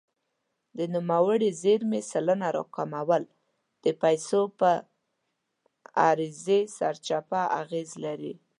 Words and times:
د 0.77 0.79
نوموړې 0.95 1.49
زیرمې 1.61 2.01
سلنه 2.11 2.47
راکمول 2.57 3.23
د 3.83 3.85
پیسو 4.01 4.41
پر 4.59 4.77
عرضې 6.07 6.59
سرچپه 6.77 7.41
اغېز 7.61 7.89
لري. 8.05 8.33